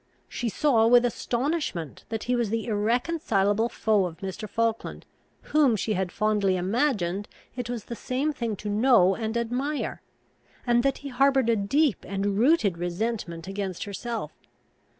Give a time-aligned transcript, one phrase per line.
[0.27, 4.49] She saw with astonishment that he was the irreconcilable foe of Mr.
[4.49, 5.05] Falkland,
[5.53, 10.01] whom she had fondly imagined it was the same thing to know and admire;
[10.65, 14.31] and that he harboured a deep and rooted resentment against herself.